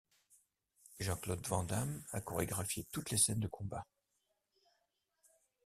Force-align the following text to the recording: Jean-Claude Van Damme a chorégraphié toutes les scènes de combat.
Jean-Claude 0.99 1.45
Van 1.45 1.63
Damme 1.63 2.01
a 2.13 2.21
chorégraphié 2.21 2.87
toutes 2.91 3.11
les 3.11 3.17
scènes 3.19 3.39
de 3.39 3.45
combat. 3.45 3.85